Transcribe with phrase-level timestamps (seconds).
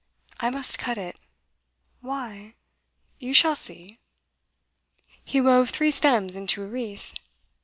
[0.39, 1.15] 'I must cut it.'
[1.99, 2.55] 'Why?'
[3.19, 3.99] 'You shall see.'
[5.23, 7.13] He wove three stems into a wreath.